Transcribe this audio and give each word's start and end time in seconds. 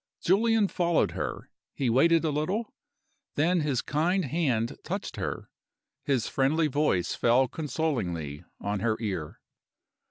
Julian 0.19 0.67
followed 0.67 1.11
her. 1.11 1.51
He 1.75 1.87
waited 1.87 2.25
a 2.25 2.31
little. 2.31 2.73
Then 3.35 3.59
his 3.61 3.83
kind 3.83 4.25
hand 4.25 4.77
touched 4.83 5.17
her; 5.17 5.47
his 6.03 6.27
friendly 6.27 6.65
voice 6.65 7.13
fell 7.13 7.47
consolingly 7.47 8.43
on 8.59 8.79
her 8.79 8.97
ear. 8.99 9.39